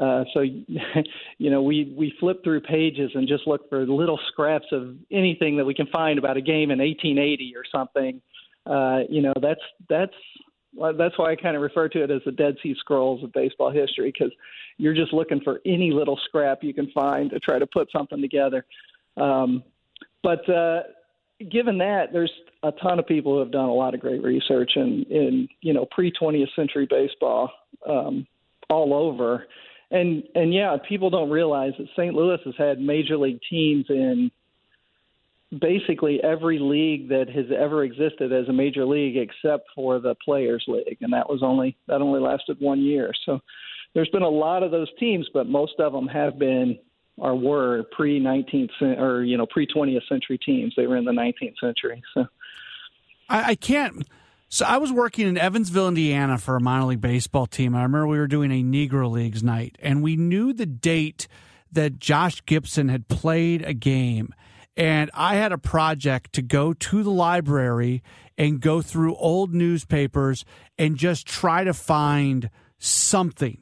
[0.00, 0.40] uh, so,
[1.38, 5.56] you know, we we flip through pages and just look for little scraps of anything
[5.58, 8.22] that we can find about a game in 1880 or something,
[8.66, 10.14] Uh, you know, that's that's
[10.74, 13.32] well, that's why I kind of refer to it as the Dead Sea Scrolls of
[13.32, 14.32] baseball history because
[14.78, 18.20] you're just looking for any little scrap you can find to try to put something
[18.20, 18.64] together.
[19.16, 19.64] Um,
[20.22, 20.82] but uh,
[21.50, 24.72] given that, there's a ton of people who have done a lot of great research
[24.76, 27.50] in, in you know pre 20th century baseball
[27.88, 28.26] um,
[28.68, 29.46] all over,
[29.90, 32.14] and and yeah, people don't realize that St.
[32.14, 34.30] Louis has had major league teams in
[35.58, 40.64] basically every league that has ever existed as a major league except for the players
[40.68, 43.12] league and that was only that only lasted one year.
[43.26, 43.40] So
[43.94, 46.78] there's been a lot of those teams but most of them have been
[47.16, 50.72] or were pre 19th or you know pre 20th century teams.
[50.76, 52.26] They were in the 19th century so.
[53.28, 54.06] I, I can't
[54.52, 57.74] so I was working in Evansville, Indiana for a minor league baseball team.
[57.76, 61.28] I remember we were doing a Negro Leagues night, and we knew the date
[61.70, 64.34] that Josh Gibson had played a game
[64.80, 68.02] and I had a project to go to the library
[68.38, 70.46] and go through old newspapers
[70.78, 73.58] and just try to find something.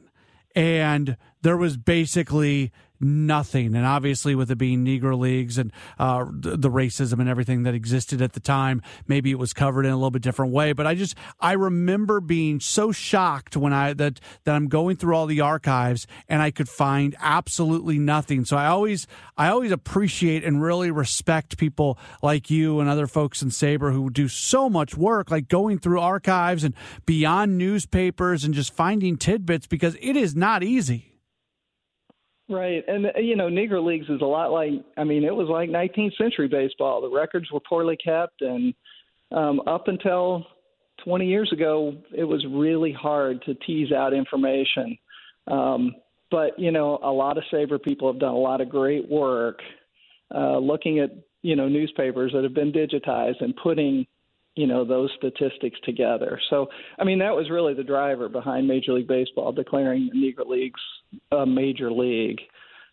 [0.54, 2.70] And there was basically
[3.00, 3.74] nothing.
[3.74, 8.22] And obviously, with it being Negro Leagues and uh, the racism and everything that existed
[8.22, 10.72] at the time, maybe it was covered in a little bit different way.
[10.72, 15.14] But I just I remember being so shocked when I that that I'm going through
[15.14, 18.44] all the archives and I could find absolutely nothing.
[18.44, 19.06] So I always
[19.36, 24.10] I always appreciate and really respect people like you and other folks in SABR who
[24.10, 26.74] do so much work, like going through archives and
[27.06, 31.17] beyond newspapers and just finding tidbits because it is not easy.
[32.50, 35.48] Right, and uh, you know, Negro Leagues is a lot like I mean, it was
[35.48, 37.02] like 19th century baseball.
[37.02, 38.72] The records were poorly kept, and
[39.30, 40.46] um, up until
[41.04, 44.96] 20 years ago, it was really hard to tease out information.
[45.46, 45.94] Um,
[46.30, 49.60] but you know, a lot of SABR people have done a lot of great work
[50.34, 51.10] uh, looking at
[51.42, 54.06] you know newspapers that have been digitized and putting
[54.58, 56.40] you know those statistics together.
[56.50, 56.68] So
[56.98, 60.80] I mean that was really the driver behind Major League Baseball declaring the Negro Leagues
[61.30, 62.40] a major league.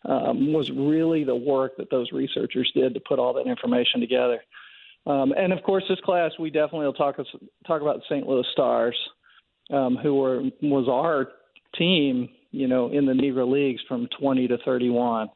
[0.08, 4.40] Um, was really the work that those researchers did to put all that information together.
[5.08, 7.16] Um, and of course, this class we definitely will talk
[7.66, 8.28] talk about the St.
[8.28, 8.96] Louis Stars,
[9.72, 11.30] um, who were was our
[11.76, 15.30] team, you know, in the Negro Leagues from 20 to 31,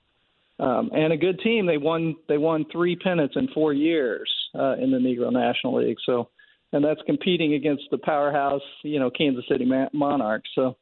[0.60, 1.66] um, and a good team.
[1.66, 5.98] They won they won three pennants in four years uh, in the Negro National League.
[6.06, 6.30] So,
[6.72, 10.50] and that's competing against the powerhouse, you know, Kansas City Monarchs.
[10.54, 10.78] So,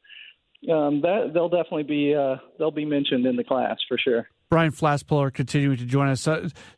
[0.72, 4.28] um, that they'll definitely be uh, they'll be mentioned in the class for sure.
[4.50, 6.26] Brian Flaspohler continuing to join us.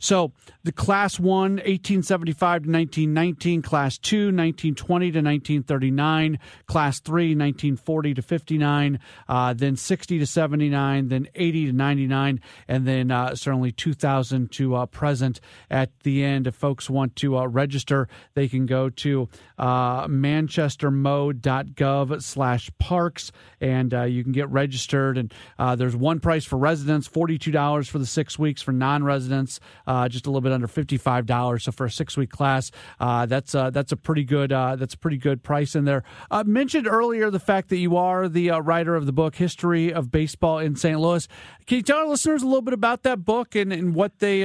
[0.00, 0.32] So
[0.64, 8.22] the Class 1, 1875 to 1919, Class 2, 1920 to 1939, Class 3, 1940 to
[8.22, 14.50] 59, uh, then 60 to 79, then 80 to 99, and then uh, certainly 2000
[14.50, 16.48] to uh, present at the end.
[16.48, 19.28] If folks want to uh, register, they can go to
[19.58, 23.30] uh, manchestermo.gov slash parks,
[23.60, 25.18] and you can get registered.
[25.18, 25.32] And
[25.78, 30.26] there's one price for residents, $42 dollars for the six weeks for non-residents, uh, just
[30.26, 31.64] a little bit under fifty-five dollars.
[31.64, 34.98] So for a six-week class, uh, that's uh, that's a pretty good uh, that's a
[34.98, 36.02] pretty good price in there.
[36.30, 39.92] Uh, mentioned earlier the fact that you are the uh, writer of the book History
[39.92, 40.98] of Baseball in St.
[40.98, 41.28] Louis.
[41.66, 44.42] Can you tell our listeners a little bit about that book and, and what they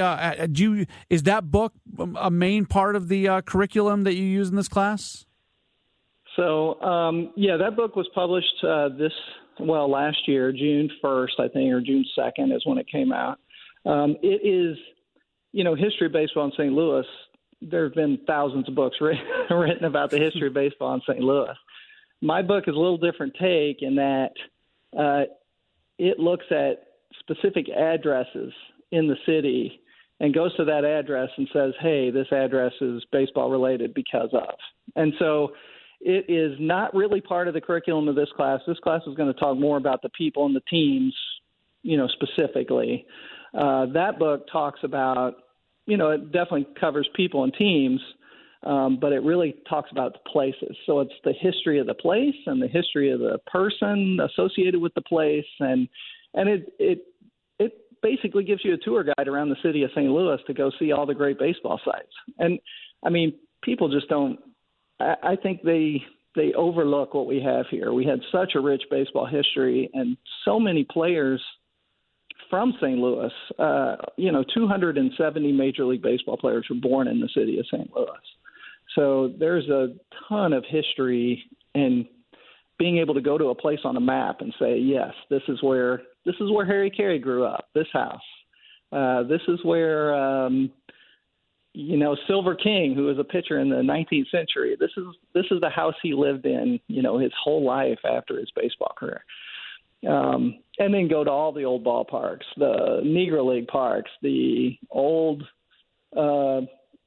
[0.51, 0.75] do?
[0.75, 1.73] You, is that book
[2.17, 5.25] a main part of the curriculum that you use in this class?
[6.36, 8.62] So um, yeah, that book was published
[8.97, 9.13] this
[9.59, 13.39] well, last year, June 1st, I think, or June 2nd is when it came out.
[13.85, 14.77] Um, it is,
[15.51, 16.73] you know, history of baseball in St.
[16.73, 17.05] Louis.
[17.61, 21.19] There have been thousands of books written, written about the history of baseball in St.
[21.19, 21.55] Louis.
[22.21, 24.31] My book is a little different take in that
[24.97, 25.23] uh,
[25.97, 26.87] it looks at
[27.19, 28.53] specific addresses
[28.91, 29.81] in the city
[30.19, 34.55] and goes to that address and says, hey, this address is baseball related because of.
[34.95, 35.51] And so
[36.01, 38.60] it is not really part of the curriculum of this class.
[38.67, 41.15] This class is going to talk more about the people and the teams,
[41.84, 43.05] you know, specifically.
[43.58, 45.36] Uh, that book talks about,
[45.86, 48.01] you know, it definitely covers people and teams,
[48.63, 50.75] um, but it really talks about the places.
[50.86, 54.93] So it's the history of the place and the history of the person associated with
[54.95, 55.88] the place, and
[56.34, 56.99] and it it
[57.60, 60.10] it basically gives you a tour guide around the city of St.
[60.10, 62.12] Louis to go see all the great baseball sites.
[62.39, 62.60] And
[63.03, 64.39] I mean, people just don't
[64.99, 66.03] I, think they
[66.36, 67.93] they overlook what we have here.
[67.93, 71.41] We had such a rich baseball history and so many players
[72.49, 72.97] from St.
[72.97, 73.31] Louis.
[73.58, 77.89] Uh, you know, 270 Major League Baseball players were born in the city of St.
[77.95, 78.08] Louis.
[78.95, 79.95] So there's a
[80.29, 82.05] ton of history and
[82.78, 85.61] being able to go to a place on a map and say, yes, this is
[85.61, 87.69] where this is where Harry Caray grew up.
[87.74, 88.22] This house.
[88.91, 90.72] Uh, this is where um,
[91.76, 94.76] you know Silver King, who was a pitcher in the 19th century.
[94.80, 98.39] This is this is the house he lived in, you know, his whole life after
[98.39, 99.23] his baseball career.
[100.09, 105.43] Um, and then go to all the old ballparks, the Negro League parks, the old
[106.15, 106.61] uh,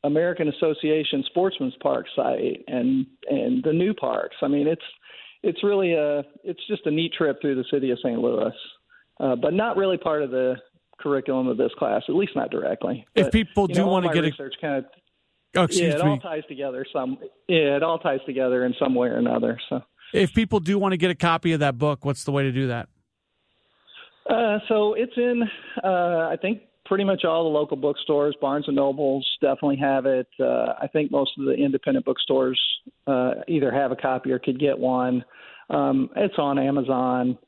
[0.04, 4.36] American Association Sportsman's Park site, and and the new parks.
[4.42, 4.82] I mean, it's
[5.42, 8.18] it's really a it's just a neat trip through the city of St.
[8.18, 8.52] Louis,
[9.20, 10.56] uh, but not really part of the
[11.00, 13.06] curriculum of this class, at least not directly.
[13.14, 14.84] If But, people you do know, want to get a research kind of
[15.56, 16.10] Oh, yeah, it me.
[16.10, 17.16] all ties together some.
[17.48, 19.58] Yeah, it all ties together in some way or another.
[19.70, 19.82] So,
[20.12, 22.52] If people do want to get a copy of that book, what's the way to
[22.52, 22.88] do that?
[24.28, 25.42] uh, so it's in.
[25.82, 28.36] Uh, I think pretty much all the local bookstores.
[28.40, 30.26] Barnes and Nobles definitely have it.
[30.38, 32.60] Uh, I think most of the independent bookstores
[33.06, 35.24] uh, either have a copy or could get one.
[35.70, 37.38] Um, it's on Amazon.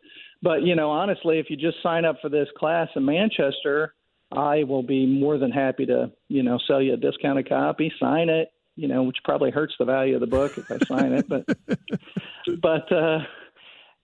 [0.43, 3.95] But you know, honestly, if you just sign up for this class in Manchester,
[4.33, 8.29] I will be more than happy to, you know, sell you a discounted copy, sign
[8.29, 11.29] it, you know, which probably hurts the value of the book if I sign it,
[11.29, 11.45] but
[12.63, 13.19] but uh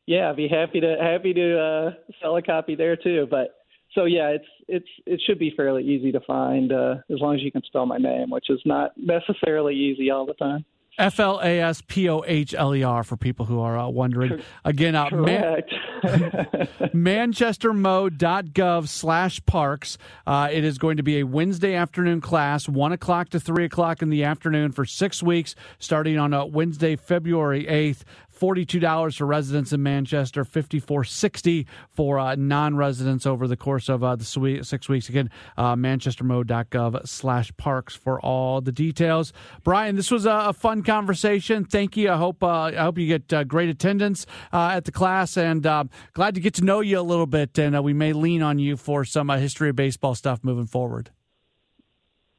[0.07, 3.27] yeah, I'd be happy to happy to uh sell a copy there too.
[3.31, 3.55] But
[3.95, 7.43] so yeah, it's it's it should be fairly easy to find uh as long as
[7.43, 10.65] you can spell my name, which is not necessarily easy all the time.
[10.99, 13.89] F L A S P O H L E R for people who are uh,
[13.89, 14.43] wondering.
[14.65, 15.73] Again, uh, Man- Correct.
[16.95, 19.99] manchestermo.gov slash parks.
[20.27, 24.03] Uh, it is going to be a Wednesday afternoon class, 1 o'clock to 3 o'clock
[24.03, 28.03] in the afternoon for six weeks, starting on uh, Wednesday, February 8th.
[28.39, 34.25] $42 for residents in Manchester, $54.60 for uh, non-residents over the course of uh, the
[34.63, 35.09] six weeks.
[35.09, 39.33] Again, uh, manchestermo.gov slash parks for all the details.
[39.65, 41.65] Brian, this was a, a fun conversation.
[41.65, 42.11] Thank you.
[42.11, 45.63] I hope uh, I hope you get uh, great attendance uh, at the class, and
[45.63, 47.59] glad to get to know you a little bit.
[47.59, 51.11] And we may lean on you for some history of baseball stuff moving forward.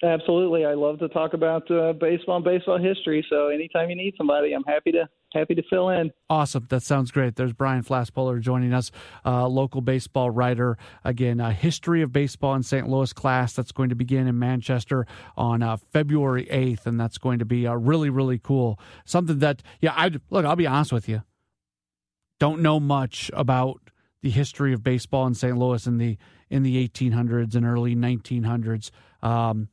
[0.04, 0.66] Absolutely.
[0.66, 3.26] I love to talk about uh, baseball and baseball history.
[3.30, 6.12] So anytime you need somebody, I'm happy to happy to fill in.
[6.30, 6.66] Awesome.
[6.70, 7.36] That sounds great.
[7.36, 8.92] There's Brian Flaspohler joining us,
[9.26, 10.78] uh, local baseball writer.
[11.04, 12.88] Again, a history of baseball in St.
[12.88, 15.06] Louis class that's going to begin in Manchester
[15.36, 18.80] on uh, February 8th, and that's going to be uh, really, really cool.
[19.06, 20.46] Something that, yeah, I look.
[20.46, 21.24] I'll be honest with you.
[22.40, 23.82] Don't know much about
[24.22, 25.58] the history of baseball in St.
[25.58, 26.18] Louis in the
[26.50, 28.92] in the 1800s and early 1900s.
[29.22, 29.70] Um,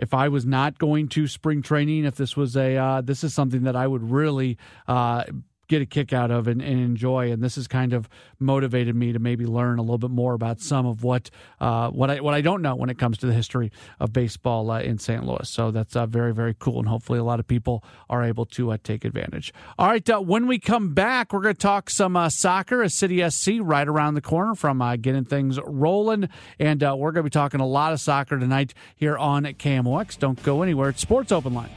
[0.00, 3.34] if I was not going to spring training, if this was a uh, this is
[3.34, 4.56] something that I would really
[4.88, 5.24] uh,
[5.70, 8.08] get a kick out of and, and, enjoy, and this has kind of
[8.40, 12.10] motivated me to maybe learn a little bit more about some of what uh, what
[12.10, 14.98] I what I don't know when it comes to the history of baseball uh, in
[14.98, 15.24] St.
[15.24, 15.48] Louis.
[15.48, 18.72] So that's uh, very very cool, and hopefully a lot of people are able to
[18.72, 19.54] uh, take advantage.
[19.78, 23.28] All right, uh, when we come back, we're going to talk some soccer, a City
[23.30, 27.60] SC right around the corner from getting things rolling, and we're going to be talking
[27.60, 30.18] a lot of soccer tonight here on KMOX.
[30.18, 30.88] Don't go anywhere.
[30.88, 31.70] It's Sports Open Line.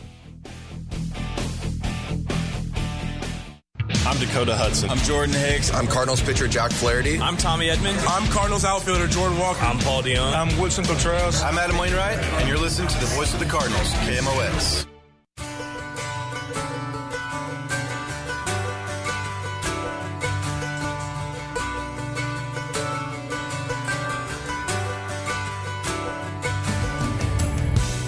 [4.13, 4.91] I'm Dakota Hudson.
[4.91, 5.73] I'm Jordan Hicks.
[5.73, 7.19] I'm Cardinals pitcher Jack Flaherty.
[7.19, 7.97] I'm Tommy Edman.
[8.07, 9.65] I'm Cardinals outfielder Jordan Walker.
[9.65, 10.35] I'm Paul DeJong.
[10.35, 11.41] I'm Willson Contreras.
[11.41, 14.85] I'm Adam Wainwright, and you're listening to the voice of the Cardinals, KMOX.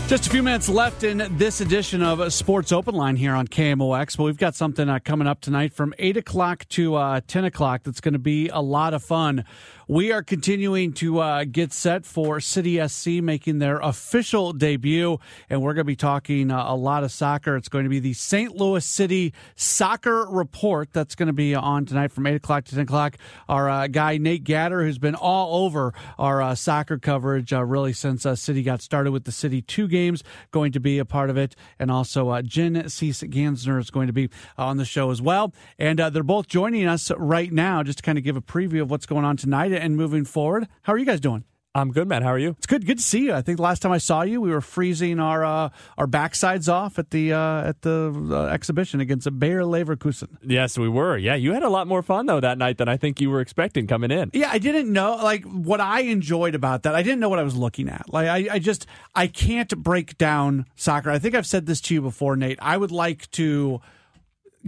[0.08, 4.16] Just a few minutes left in this edition of Sports Open Line here on KMOX.
[4.18, 7.82] But we've got something uh, coming up tonight from 8 o'clock to uh, 10 o'clock
[7.84, 9.45] that's going to be a lot of fun.
[9.88, 15.61] We are continuing to uh, get set for City SC making their official debut, and
[15.61, 17.55] we're going to be talking uh, a lot of soccer.
[17.55, 18.55] It's going to be the St.
[18.55, 22.86] Louis City Soccer Report that's going to be on tonight from 8 o'clock to 10
[22.86, 23.17] o'clock.
[23.47, 28.25] Our uh, guy, Nate Gatter, who's been all over our uh, soccer coverage really since
[28.41, 31.55] City got started with the City 2 games, going to be a part of it.
[31.77, 35.53] And also, uh, Jen Cease Gansner is going to be on the show as well.
[35.77, 38.81] And uh, they're both joining us right now just to kind of give a preview
[38.81, 40.67] of what's going on tonight and moving forward.
[40.84, 41.43] How are you guys doing?
[41.76, 42.21] I'm good, man.
[42.21, 42.51] How are you?
[42.51, 42.86] It's good.
[42.86, 43.34] Good to see you.
[43.34, 46.71] I think the last time I saw you, we were freezing our uh, our backsides
[46.71, 50.38] off at the uh, at the uh, exhibition against a Bayer Leverkusen.
[50.41, 51.17] Yes, we were.
[51.17, 53.41] Yeah, you had a lot more fun though that night than I think you were
[53.41, 54.32] expecting coming in.
[54.32, 56.95] Yeah, I didn't know like what I enjoyed about that.
[56.95, 58.11] I didn't know what I was looking at.
[58.11, 61.11] Like I, I just I can't break down soccer.
[61.11, 62.57] I think I've said this to you before, Nate.
[62.61, 63.82] I would like to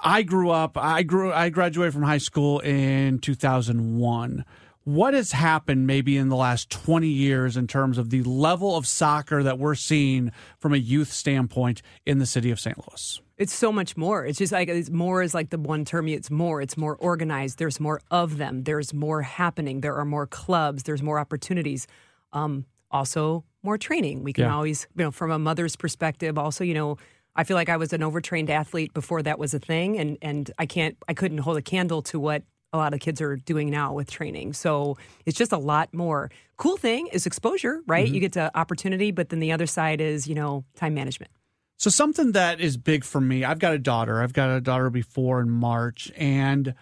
[0.03, 0.77] I grew up.
[0.77, 1.33] I grew.
[1.33, 4.45] I graduated from high school in 2001.
[4.83, 8.85] What has happened maybe in the last 20 years in terms of the level of
[8.85, 12.77] soccer that we're seeing from a youth standpoint in the city of St.
[12.77, 13.21] Louis?
[13.37, 14.23] It's so much more.
[14.23, 16.07] It's just like it's more is like the one term.
[16.07, 16.61] It's more.
[16.61, 17.57] It's more organized.
[17.57, 18.63] There's more of them.
[18.63, 19.81] There's more happening.
[19.81, 20.83] There are more clubs.
[20.83, 21.87] There's more opportunities.
[22.31, 24.23] Um, also, more training.
[24.23, 24.55] We can Yeah.
[24.55, 26.37] always, you know, from a mother's perspective.
[26.37, 26.97] Also, you know,
[27.35, 30.51] I feel like I was an overtrained athlete before that was a thing, and and
[30.59, 33.69] I can't, I couldn't hold a candle to what a lot of kids are doing
[33.69, 34.53] now with training.
[34.53, 36.29] So it's just a lot more.
[36.57, 38.07] Cool thing is exposure, right?
[38.09, 38.13] Mhm.
[38.13, 41.31] You get to opportunity, but then the other side is, you know, time management.
[41.77, 43.43] So something that is big for me.
[43.43, 44.21] I've got a daughter.
[44.21, 46.73] I've got a daughter before in March, and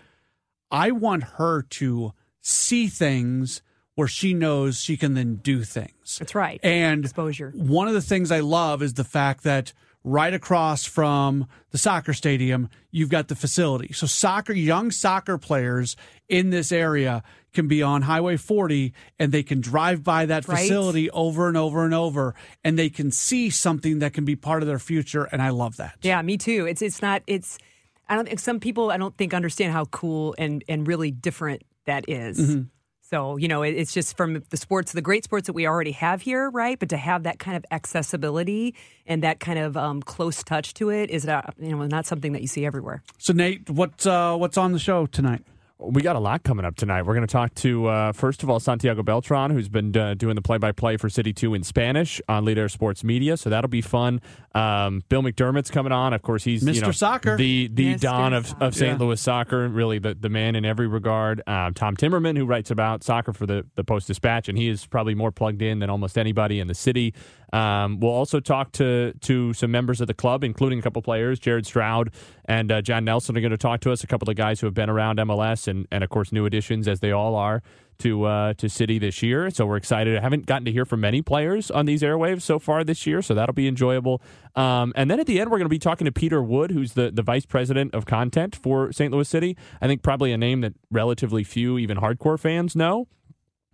[0.70, 3.62] I want her to see things
[3.96, 6.18] where she knows she can then do things.
[6.20, 6.60] That's right.
[6.64, 7.52] And exposure.
[7.56, 9.74] One of the things I love is the fact that
[10.04, 13.94] right across from the soccer stadium, you've got the facility.
[13.94, 15.96] So soccer, young soccer players
[16.28, 17.22] in this area
[17.54, 20.58] can be on Highway 40 and they can drive by that Right.
[20.60, 22.34] facility over and over and over
[22.64, 25.76] and they can see something that can be part of their future and I love
[25.78, 25.98] that.
[26.02, 26.66] Yeah, me too.
[26.66, 27.58] It's it's not it's
[28.08, 31.64] I don't think some people I don't think understand how cool and and really different
[31.86, 32.40] that is.
[32.40, 32.68] Mhm.
[33.12, 36.22] So you know, it's just from the sports, the great sports that we already have
[36.22, 36.80] here, right?
[36.80, 38.74] But to have that kind of accessibility
[39.06, 42.32] and that kind of um, close touch to it is not you know not something
[42.32, 43.04] that you see everywhere.
[43.18, 45.44] So Nate, what uh, what's on the show tonight?
[45.84, 47.02] We got a lot coming up tonight.
[47.04, 50.36] We're going to talk to, uh, first of all, Santiago Beltran, who's been uh, doing
[50.36, 53.36] the play by play for City 2 in Spanish on Leader Sports Media.
[53.36, 54.22] So that'll be fun.
[54.54, 56.14] Um, Bill McDermott's coming on.
[56.14, 56.82] Of course, he's you Mr.
[56.84, 57.36] know, Soccer.
[57.36, 58.00] the, the Mr.
[58.00, 59.00] Don of, of St.
[59.00, 59.04] Yeah.
[59.04, 61.42] Louis soccer, really the, the man in every regard.
[61.48, 64.86] Um, Tom Timmerman, who writes about soccer for the, the Post Dispatch, and he is
[64.86, 67.16] probably more plugged in than almost anybody in the city.
[67.54, 71.40] Um, we'll also talk to to some members of the club, including a couple players.
[71.40, 72.12] Jared Stroud
[72.46, 74.04] and uh, John Nelson are going to talk to us.
[74.04, 76.88] A couple of guys who have been around MLS and, and of course new additions
[76.88, 77.62] as they all are
[78.00, 79.50] to uh, to City this year.
[79.50, 80.18] So we're excited.
[80.18, 83.22] I haven't gotten to hear from many players on these airwaves so far this year,
[83.22, 84.22] so that'll be enjoyable.
[84.56, 86.94] Um, and then at the end, we're going to be talking to Peter Wood, who's
[86.94, 89.12] the the vice president of content for St.
[89.14, 89.58] Louis City.
[89.82, 93.08] I think probably a name that relatively few, even hardcore fans, know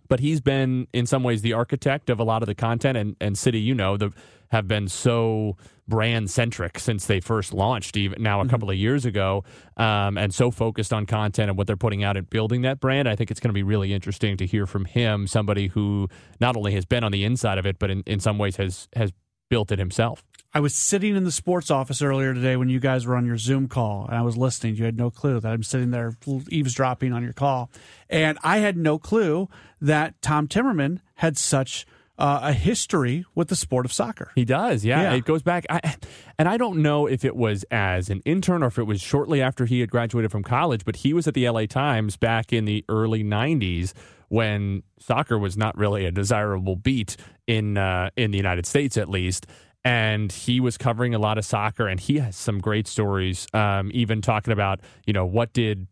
[0.08, 2.96] but he's been in some ways the architect of a lot of the content.
[2.96, 4.12] And, and city you know the,
[4.50, 5.56] have been so
[5.86, 9.42] brand centric since they first launched even now a couple of years ago
[9.78, 13.08] um, and so focused on content and what they're putting out and building that brand.
[13.08, 16.08] I think it's going to be really interesting to hear from him somebody who
[16.40, 18.88] not only has been on the inside of it but in, in some ways has
[18.94, 19.12] has
[19.48, 20.22] built it himself
[20.58, 23.38] I was sitting in the sports office earlier today when you guys were on your
[23.38, 24.74] Zoom call, and I was listening.
[24.74, 26.16] You had no clue that I'm sitting there
[26.50, 27.70] eavesdropping on your call,
[28.10, 29.48] and I had no clue
[29.80, 31.86] that Tom Timmerman had such
[32.18, 34.32] uh, a history with the sport of soccer.
[34.34, 35.02] He does, yeah.
[35.02, 35.14] Yeah.
[35.14, 35.94] It goes back, I,
[36.40, 39.40] and I don't know if it was as an intern or if it was shortly
[39.40, 40.84] after he had graduated from college.
[40.84, 43.92] But he was at the LA Times back in the early '90s
[44.26, 49.08] when soccer was not really a desirable beat in uh, in the United States, at
[49.08, 49.46] least.
[49.88, 53.46] And he was covering a lot of soccer, and he has some great stories.
[53.54, 55.86] Um, even talking about, you know, what did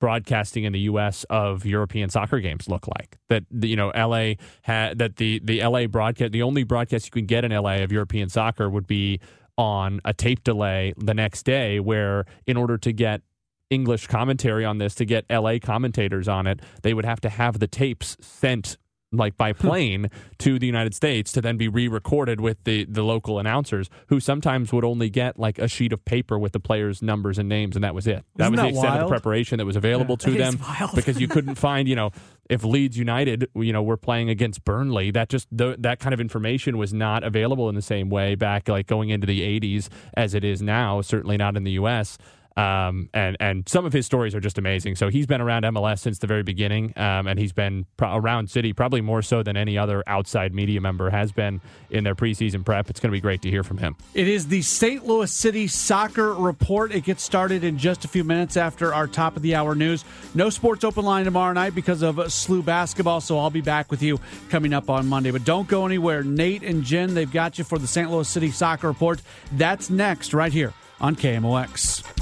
[0.00, 1.26] broadcasting in the U.S.
[1.28, 3.18] of European soccer games look like.
[3.28, 4.38] That you know, L.A.
[4.62, 5.84] had that the the L.A.
[5.84, 7.82] broadcast, the only broadcast you can get in L.A.
[7.82, 9.20] of European soccer would be
[9.58, 11.78] on a tape delay the next day.
[11.78, 13.20] Where in order to get
[13.68, 15.60] English commentary on this, to get L.A.
[15.60, 18.78] commentators on it, they would have to have the tapes sent
[19.12, 19.66] like by hmm.
[19.66, 24.20] plane to the United States to then be re-recorded with the the local announcers who
[24.20, 27.76] sometimes would only get like a sheet of paper with the players' numbers and names
[27.76, 28.24] and that was it.
[28.36, 30.94] That Isn't was the that extent of the preparation that was available to them wild.
[30.94, 32.10] because you couldn't find, you know,
[32.50, 36.20] if Leeds United, you know, were playing against Burnley, that just th- that kind of
[36.20, 40.34] information was not available in the same way back like going into the 80s as
[40.34, 42.18] it is now, certainly not in the US.
[42.56, 44.96] Um, and and some of his stories are just amazing.
[44.96, 48.50] So he's been around MLS since the very beginning, um, and he's been pro- around
[48.50, 52.64] City probably more so than any other outside media member has been in their preseason
[52.64, 52.90] prep.
[52.90, 53.96] It's going to be great to hear from him.
[54.14, 55.06] It is the St.
[55.06, 56.92] Louis City Soccer Report.
[56.92, 60.04] It gets started in just a few minutes after our top of the hour news.
[60.34, 64.02] No sports open line tomorrow night because of SLU basketball, so I'll be back with
[64.02, 65.30] you coming up on Monday.
[65.30, 66.22] But don't go anywhere.
[66.22, 68.10] Nate and Jen, they've got you for the St.
[68.10, 69.22] Louis City Soccer Report.
[69.52, 72.21] That's next, right here on KMOX.